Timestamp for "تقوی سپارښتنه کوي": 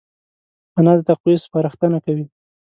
1.09-2.25